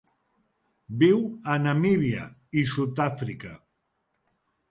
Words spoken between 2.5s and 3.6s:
i Sud-àfrica.